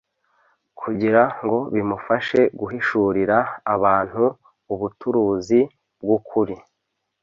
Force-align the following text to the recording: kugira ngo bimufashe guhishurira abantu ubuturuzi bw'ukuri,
kugira 0.79 1.21
ngo 1.43 1.57
bimufashe 1.73 2.39
guhishurira 2.59 3.37
abantu 3.75 4.23
ubuturuzi 4.73 5.59
bw'ukuri, 6.01 6.55